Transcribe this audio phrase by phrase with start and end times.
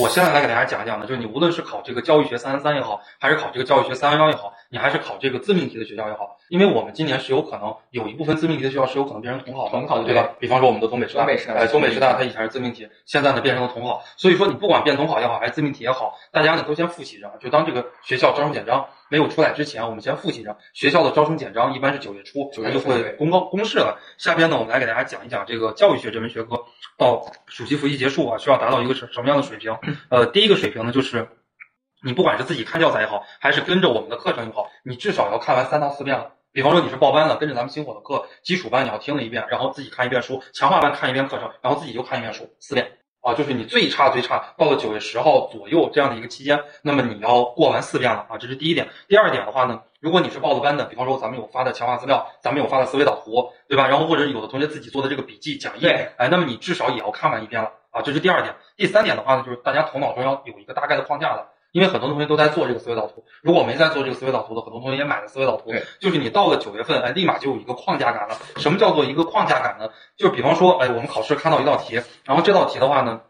[0.00, 10.30] 我现在来给大家讲一讲呢，就是你无论是考这个教育学三三三也好，还是考这个教育学三幺幺也好，你还是考这个自命题的学校也好，因为我们今年是有可能有一部分自命题的学校是有可能变成统考的，统考对吧？
[10.38, 20.56] 比方说我们的东北师大，东北师大哎，东北师大它以前是自命题，现在呢变成了统考，所以说你不管变统考也好，还是自命题也好，大家呢都先复习着，就当这个学校招生简章没有出来之前，我们先复习着。
[20.72, 23.98] 学校的招生简章一般是九月初，它就会公告公示了。
[24.16, 26.64] 下边呢，我们来给大家讲一讲这个教育学这门学科
[26.96, 29.76] 到暑期复习结束啊，需要达到一个什什么样的水平？
[30.08, 31.28] 呃，第一个水平呢，就是
[32.02, 36.32] 你不管是自己看教材也好，还是跟着我们的课程也好，你至少要看完三到四遍了。
[36.52, 42.92] 比方说你是报班了，跟着咱们星火的课，基础班你要听了一遍，然后自己看一遍书，强化班看一遍课程，然后自己又看一遍书，四遍。
[43.20, 48.88] 啊，就是你最差最差到了九月十号左右这样的一个期间，那么你要过完四遍了啊，这是第一点。
[49.08, 53.88] 第二点的话呢，如果你是报了班的，比方说咱们有发的强化资料，咱们有发的思维导图，对吧？
[53.88, 58.54] 然后或者有的同学自己做的这个笔记讲义，哎，那么你至少也要看完一遍了啊，这是第二点。
[58.76, 61.46] 第三点的话呢，就是大家头脑中要有一个大概的框架的。
[61.72, 65.72] 因为很多同学都在做这个思维导图，如果没在做这个思维导图的，很多同学也买了思维导图。
[66.00, 68.36] 就是你到了九月份，哎，立马就有一个框架感了。
[68.56, 69.88] 什么叫做一个框架感呢？
[70.16, 73.20] 就是比方说，哎，我们考试看到一道题，然后这道题的话呢。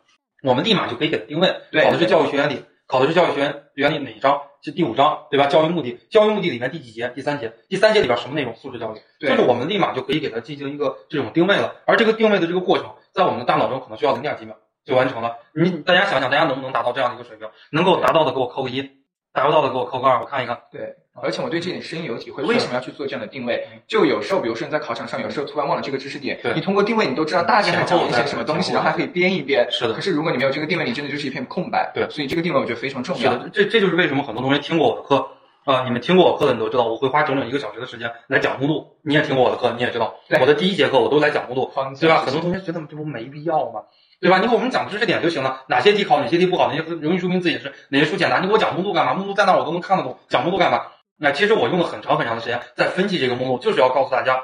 [0.43, 4.41] 我们立马就可以给它定位，考的是教育学原理，考的是教育学原理哪一章？
[4.63, 5.45] 是第五章，对吧？
[5.45, 7.13] 教育目的，教育目的里面第几节？
[7.15, 8.57] 第三节，第三节里边什么内容？
[8.57, 11.75] 素质教育，就是我们立马就可以给它进行一个这种定位了。
[11.85, 15.37] 而这个定位的这个过程，在我们的大脑中可能需要零点几秒就完成了。
[15.55, 17.49] 你大家想想，大家能不能达到这样的一个水平？
[17.71, 18.91] 能够达到的给我扣个一。
[19.33, 20.59] 达不到的给我扣个二，我看一看。
[20.73, 20.93] 对，
[21.23, 22.43] 而且我对这点深有体会。
[22.43, 23.65] 为什么要去做这样的定位？
[23.87, 29.65] 就有时候，比如说你在考场上，有时候突然忘了这个知识点，你通过定位，你都知道大概讲一些什么东西，然后还可以编一编。
[29.71, 29.95] 是的。
[29.95, 31.93] 可是如果你没有这个定位，你真的就是一片空白。
[31.95, 32.11] 对。
[32.11, 33.31] 所以这个定位我觉得非常重要。
[33.31, 35.29] 是的，这这就是为什么很多同学听过我的课
[35.65, 38.97] 啊，你们听过我课的你都知道，我会花整整一个小时的时间来讲目录。
[39.05, 41.71] 你也听过我的课，你也知道，我的第一节课我都来讲目录，
[42.01, 42.25] 对吧？
[42.25, 43.83] 很多同学觉得这不没必要吗？
[44.21, 44.39] 对吧？
[44.39, 49.15] 你给我们讲知识点就行了，哪些题考，哪些题不考，哪些容易说明字也是，哪些书简单，你给我讲目录干嘛？
[49.15, 50.83] 目录在那我都能看得懂，讲目录干嘛？
[51.17, 54.43] 那其实我用了很长很长的时间在分析这个目录，就是要告诉大家，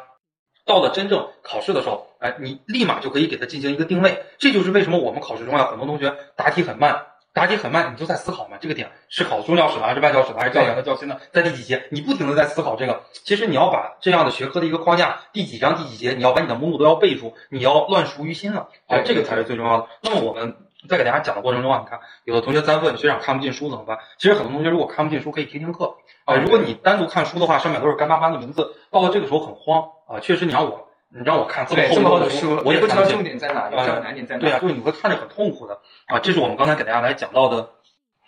[0.64, 4.24] 到了真正考试的时候，哎，你立马就可以给它进行一个定位。
[4.38, 7.06] 这就是为什么我们考试中啊，很多同学答题很慢。
[7.36, 8.56] 答题很慢，你就在思考嘛。
[8.58, 11.20] 这个点是考中教史的，还是外教史的，还是教研的、教新的？
[11.32, 11.86] 在第几节？
[11.90, 13.02] 你不停的在思考这个。
[13.12, 18.70] 其实你要把这样的学科的一个框架，第几章、第几节，你要把你的目录都要背住，你要乱熟于心了。
[18.86, 19.86] 哎，这个才是最重要的。
[20.00, 20.56] 那么我们
[20.88, 23.98] 在给大家讲的过程中啊，你看有的同学在问学长看不进书怎么办？
[24.16, 26.36] 其实很多同学如果看不进书，可以听听课啊。
[26.36, 30.20] 如果你单独看书的话，上面都是干巴巴的文字，到了这个时候很慌啊。
[30.20, 30.85] 确实，你让我。
[31.08, 34.40] 你让我看这么厚的书，我也不知道重点在哪，不知道难点在哪。
[34.40, 36.18] 对啊，就是你会看着很痛苦的啊。
[36.18, 37.70] 这是我们刚才给大家来讲到的。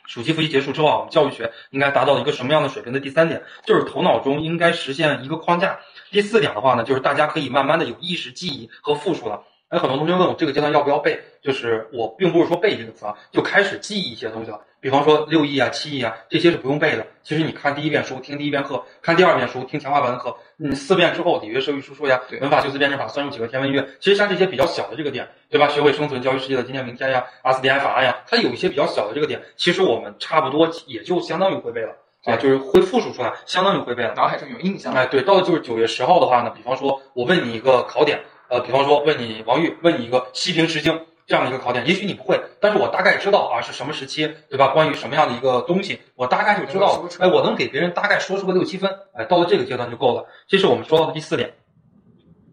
[0.06, 5.80] 暑期复习结束之后啊，我们教育学应该达到一个什么样的水平的第三点，就是头脑中应该实现一个框架。
[6.10, 9.42] 第四点的话呢，就是大家可以慢慢的有意识记忆和复述了。
[9.68, 14.58] 哎，很多同学问我这个阶段要不要背，就是我并不是说背这个词啊，就开始记忆一些东西了。
[14.80, 17.06] 比方说六艺啊、七艺啊，这些是不用背的。
[17.22, 25.68] 其实你看第一遍书，听第一遍课，看第二遍书，听强化班的课，你，四遍之后，礼乐射御书数呀，文法修辞辩证法，算术几何天文乐，其实像这些比较小的这个点，对吧？
[25.68, 34.94] 学会生存、教育世界的今天明天呀，SDI 法案呀，它有一些比较小的这个点，其实我们差不多也就相当于会背了啊，就是会复述出来，相当于会背了，脑海中有印象。
[34.94, 38.18] 哎，对，到了就是九月十号的话呢，比方说我问你一个考点。
[38.48, 44.68] 呃，比方说问你王玉，问你一个西平石经这样的一个考点，也许你不会，但是我大概知道啊是什么时期，对吧？
[44.68, 47.04] 关于什么样的一个东西，我大概就知道。
[47.20, 50.24] 哎，我能给别人大概说出个六七分，哎，到了这个阶段就够了。
[50.46, 51.54] 这是我们说到的第四点，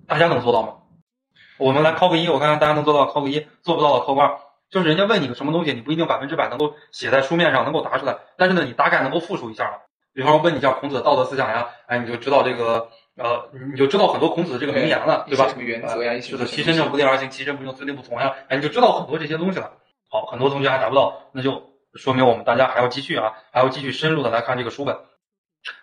[0.05, 0.73] 大家能做到吗？
[1.57, 4.37] 我们来扣个一，我看看大家能做到扣个一，做不到的扣个二。
[4.69, 9.85] 就是人家问你个什么东西，你不一定百分之百能够写在书面上，能够答出来，但是呢，你大概能够复述一下了。
[10.13, 12.89] 比方说问你一下孔子的道德思想呀，哎，你就知道这个。
[13.17, 15.47] 呃，你就知道很多孔子的这个名言了，对吧？
[15.47, 16.13] 什么原则呀？
[16.15, 18.35] 就是的，其身正不令而行，其身不正虽令不从呀。
[18.49, 19.71] 哎，你就知道很多这些东西了。
[20.09, 24.97] 好，很多同学还达不到，那就说明我们大家还要继续啊，还要继续深入的来看这个书本。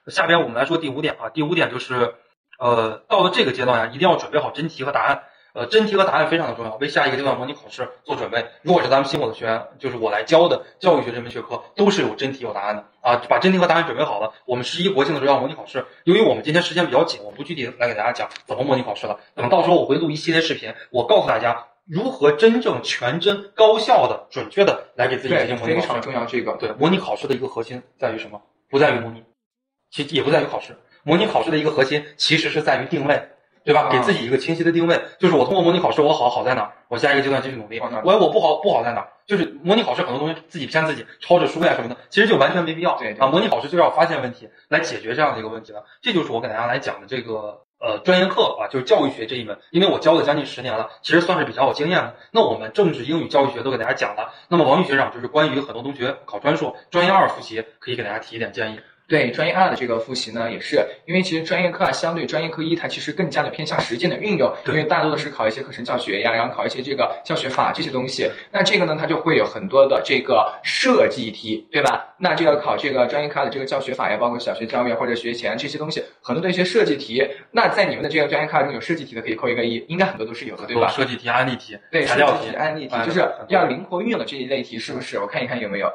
[0.08, 2.14] 下边我们来说第五点啊，第五点就是，
[2.58, 5.24] 呃，到了这个阶段呀，一定要准备好真题和答案。
[5.54, 8.46] 呃，真题和答案非常的重要，为下一个阶段模拟考试做准备。
[8.62, 13.16] 如果是咱们新火的学员，就是我来教的教育学这门学科，都是有真题有答案的啊。
[13.28, 15.84] 把真题和答案准备好了，我们十一国庆的时候要模拟考试。
[16.04, 19.20] 由于我们今天时间比较紧，我不具体来给大家讲怎么模拟考试了。
[19.34, 25.86] 等到时候我会录一系列视频，我告诉大家如何真正全真、高效的、准确的来给自己进行模拟考试。
[25.86, 28.40] 非常重要，这个对模拟考试的一个核心在于什么？
[28.70, 29.22] 不在于模拟，
[29.90, 30.78] 其也不在于考试。
[31.02, 33.28] 模拟考试的一个核心其实是在于定位。
[33.64, 33.88] 对吧？
[33.90, 36.72] 给自己一个清晰的定位，就是我通过模拟考试，我好好在哪？
[36.88, 37.80] 我下一个阶段继续努力。
[37.80, 39.06] 我我不好不好在哪？
[39.24, 42.96] 就是模拟考试，很多东西自己骗自己，抄着书呀什么的，其实就完全没必要。
[42.98, 45.84] 对啊，模拟考试就要发现问题，来解决这样的一个问题了。
[46.00, 52.16] 这就是我给大家来讲的这个呃专业课啊，就是教育学这一门，因为我教了将近十年了，其实算是比较有经验的。
[52.32, 54.34] 那我们政治、英语、教育学都给大家讲了。
[54.48, 58.80] 那么王宇学长就是关于很多同学考专硕、专业二复习，可以给大家提一点建议。
[59.08, 68.30] 对专业二的这个复习呢，也是因为其实专业课啊，相对专业课一，它其实更加的偏向实践的运用，因为大多的是考一些课程教学呀，然后考一些这个教学法这些东西。
[68.50, 72.14] 那这个呢，它就会有很多的这个设计题，对吧？
[72.18, 77.22] 那这个考这个专业课的这个教学法呀，包括小学教育或者学前这些东西，很多的一些设计题。
[77.50, 80.88] 那在你们的这个专业课中有设计题的，可以扣一个一，应该很多都是有的，对吧？
[80.88, 85.18] 设计题、案例题、对，材料题、案例题，就是要灵活运用的这一类题，是不是？
[85.18, 85.92] 我看一看有没有。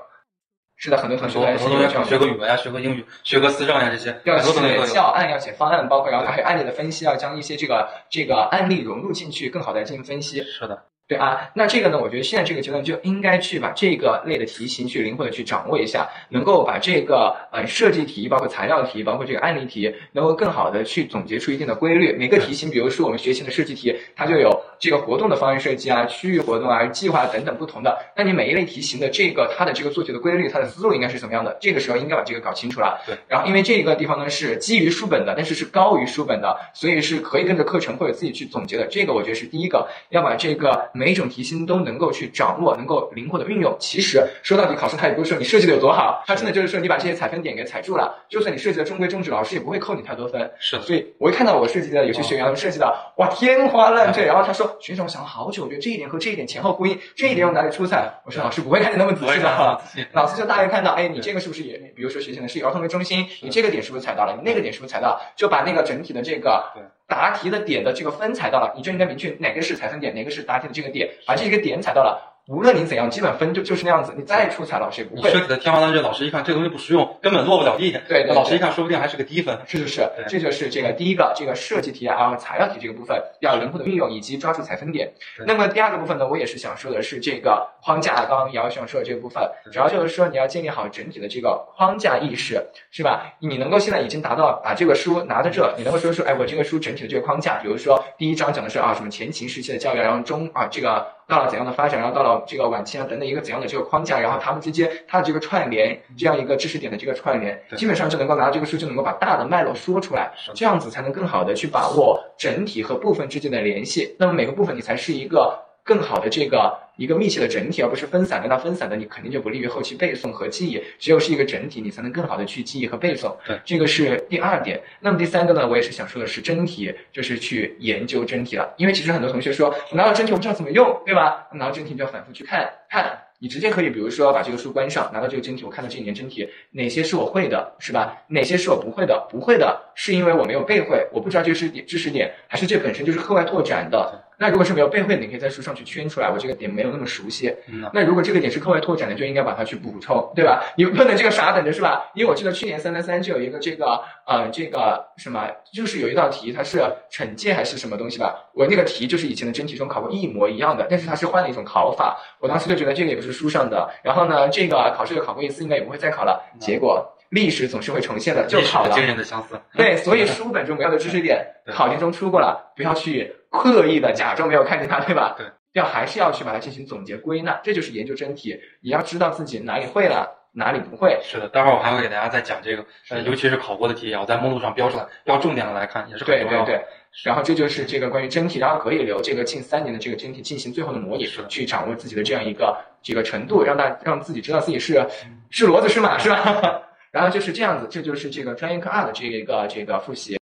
[0.77, 10.43] 是的，很多同学很多同学想学个语文呀，学个英语，学个思政呀，这些要写教案，要写方案，包括然后还有案例的分析，要将一些这个这个案例融入进去，更好的进行分析。
[10.43, 10.83] 是的。
[11.07, 11.97] 对啊，那这个呢？
[11.97, 22.11] 我觉得现在这个阶段就应该去把这个类的题型去灵活的去掌握一下，能够把这个呃设计题，包括材料题，包括这个案例题，能够更好的去总结出一定的规律。
[22.11, 27.97] 每个题型，比如说我们学习的设计题，它就有这个活动的方案设计啊、区域活动啊、计划等等不同的。
[28.13, 31.55] 那你每一类题型的这个它的这个做题的规律，它的思路应该是怎么样的？
[31.61, 33.01] 这个时候应该把这个搞清楚了。
[33.05, 33.15] 对。
[33.29, 38.85] 然后因为这个地方呢是基于书本的，但是是高于书本的，所以是可以跟着课程或者自己去总结的。
[38.87, 41.77] 这个我觉得是第一个，要把这个每一种题型都。
[41.87, 43.73] 能够去掌握，能够灵活的运用。
[43.79, 48.13] 其实说到底，考生他也不是说你设计的有多好，他真的就是说你把这些采分点给踩住了。
[48.27, 50.51] 就算你设计的中规中矩，老师也不会扣你太多分。
[50.59, 58.11] 是，所以我一看到我设计的有些学员设计的哇天花乱坠，然后他说学长我想了好久，我觉得这一点和这一点前后呼应，这一点我哪里出彩？
[58.25, 59.81] 我说老师不会看的那么仔细的，
[60.13, 64.33] 老师就大概看到，哎，你这个是不是也，比如说学前的是以儿童为中心，你这个点是不是踩到了？
[64.35, 65.21] 你那个点是不是踩到？
[65.35, 66.63] 就把那个整体的这个
[67.07, 72.36] 答题的点的这个分踩到了，你就应该明确哪个是踩分点，哪个是答题的这个点，把这个点踩到了。
[72.47, 74.13] 无论你怎样，基本分就就是那样子。
[74.15, 75.29] 你再出彩，老师也不会。
[75.29, 77.99] 设计的天花乱坠，老师一看这东西不实用，根本落不了地。
[78.07, 79.59] 对，老师一看，说不定还是个低分。
[79.67, 85.11] 是是是，这就是这个第一个这个设计题啊，材料题这个部分要灵活的运用以及抓住采分点。
[85.45, 88.15] 那么第二个部分呢，我也是想说的是这个框架。
[88.23, 89.43] 刚刚姚想说的这个部分，
[89.73, 93.33] 主要就是说你要建立好整体的这个框架意识，是吧？
[93.39, 101.05] 你能够现在已经达到把这个书拿在这，你能够说说，哎，我这个书整体的这个框架，比如说第一章讲的是啊什么前秦时期的教育，然后中啊这个。
[101.27, 114.15] 到了怎样的发展，然后到了这个晚期啊等等一个怎样的这个框架，然后他们之间它的这个串联，这样一个知识点的这个串联，基本上就能够拿到这个书，就能够把大的脉络说出来，这样子才能更好的去把握整体和部分之间的联系。
[114.17, 115.66] 那么每个部分你才是一个。
[115.87, 118.49] 更好的这个一个密切的整体，而不是分散的。
[118.49, 120.83] 那分散的你肯定就不利于后期背诵和记忆。
[120.99, 123.33] 只有是一个整体，你才能更好的去记忆和背诵。
[123.47, 124.81] 对，这个是第二点。
[124.99, 128.73] 那么第三个呢，我也是想说的是真题，就是去研究真题了。
[128.77, 131.47] 因为其实很多同学说，我拿到真题我不知道怎么用，对吧？
[131.53, 133.17] 拿到真题就要反复去看看。
[133.39, 138.17] 你直接可以，比如说把这个书关上，拿到这个真题，我看到这一年真题哪些是我会的，是吧？
[138.29, 139.27] 哪些是我不会的？
[139.29, 144.23] 不会的是因为我没有背会，我不知道这个是点知识点，还是这本身就是课外拓展的。
[144.39, 147.53] 那如果是没有背会的，你可以在书上去圈出来，我这个点没有那么熟悉。
[147.93, 150.63] 那如果这个点是课外拓展的，就应该把它去补充，对吧？
[150.77, 152.11] 你不能这个傻等着，是吧？
[152.13, 156.79] 因为我记得去年三三三就有一个这个呃这个什么，就是有一道题，它是
[157.11, 158.35] 惩戒还是什么东西吧？
[158.53, 162.17] 我那个题就是以前的真题中考过一模一样的，但是它是换了一种考法。
[162.39, 166.39] 我当时就觉得这个也不是书上的，然后呢，这个考试又考过一次，应该也不会再考了。
[166.59, 168.91] 结果历史总是会重现的，就考了。
[168.91, 169.59] 惊人的相似。
[169.73, 173.35] 对，所以书本中没有的知识点，考题中出过了，不要去。
[173.49, 175.33] 刻意的假装没有看见它，对吧？
[175.37, 178.59] 对，要还是要去把它进行总结归纳，这就是研究真题。
[178.81, 181.17] 你要知道自己哪里会了，哪里不会。
[181.23, 186.65] 是的，待会儿我还会给大家再讲这个，呃，尤其是考过的题，要在目录上标出来，要重点的来看，也是很重要。
[186.65, 186.85] 对对对。
[187.23, 195.01] 然后这就是这个关于真题，然后可以留这个近三年的这个真题进行最后的模拟，去掌握自己的这样一个这个程度，让大让自己知道自己是
[195.49, 196.81] 是骡子是马，是吧？
[197.11, 200.35] 然后就是这样子，这就是这个专业课二的这一个这个复习。